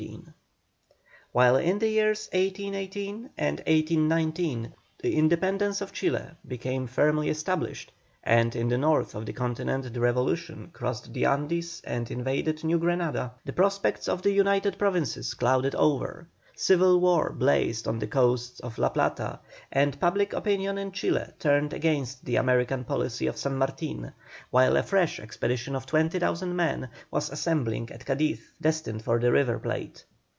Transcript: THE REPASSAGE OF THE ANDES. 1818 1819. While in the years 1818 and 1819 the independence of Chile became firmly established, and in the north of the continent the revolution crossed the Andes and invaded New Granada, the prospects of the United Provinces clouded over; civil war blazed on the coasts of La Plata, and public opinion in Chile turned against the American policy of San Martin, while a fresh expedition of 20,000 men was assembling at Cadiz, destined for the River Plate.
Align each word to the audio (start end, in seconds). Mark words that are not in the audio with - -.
THE 0.01 0.07
REPASSAGE 1.35 1.73
OF 1.75 1.79
THE 1.83 2.01
ANDES. 2.01 2.29
1818 2.31 3.13
1819. 3.15 3.21
While 3.21 3.25
in 3.27 3.27
the 3.27 3.27
years 3.29 3.29
1818 3.29 3.29
and 3.37 3.57
1819 4.65 4.73
the 5.03 5.15
independence 5.15 5.81
of 5.81 5.93
Chile 5.93 6.31
became 6.47 6.87
firmly 6.87 7.29
established, 7.29 7.91
and 8.23 8.55
in 8.55 8.67
the 8.69 8.79
north 8.79 9.13
of 9.13 9.27
the 9.27 9.33
continent 9.33 9.93
the 9.93 9.99
revolution 10.01 10.69
crossed 10.73 11.13
the 11.13 11.25
Andes 11.25 11.81
and 11.85 12.09
invaded 12.09 12.63
New 12.63 12.79
Granada, 12.79 13.33
the 13.45 13.53
prospects 13.53 14.09
of 14.09 14.23
the 14.23 14.31
United 14.31 14.79
Provinces 14.79 15.35
clouded 15.35 15.75
over; 15.75 16.27
civil 16.53 16.99
war 16.99 17.31
blazed 17.31 17.87
on 17.87 17.97
the 17.97 18.05
coasts 18.05 18.59
of 18.59 18.77
La 18.77 18.87
Plata, 18.89 19.39
and 19.71 19.99
public 19.99 20.31
opinion 20.31 20.77
in 20.77 20.91
Chile 20.91 21.25
turned 21.39 21.73
against 21.73 22.23
the 22.25 22.35
American 22.35 22.83
policy 22.83 23.25
of 23.25 23.35
San 23.37 23.55
Martin, 23.57 24.11
while 24.51 24.77
a 24.77 24.83
fresh 24.83 25.19
expedition 25.19 25.75
of 25.75 25.87
20,000 25.87 26.55
men 26.55 26.87
was 27.09 27.31
assembling 27.31 27.89
at 27.89 28.05
Cadiz, 28.05 28.41
destined 28.61 29.01
for 29.01 29.17
the 29.19 29.31
River 29.31 29.57
Plate. 29.57 30.03